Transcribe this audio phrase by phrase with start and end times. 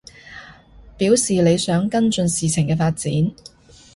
[0.97, 3.13] 表示你想跟進事情嘅發展